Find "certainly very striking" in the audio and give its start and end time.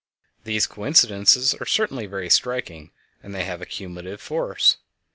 1.67-2.89